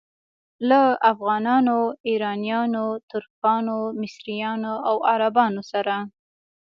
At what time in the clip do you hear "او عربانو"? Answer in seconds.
4.89-5.61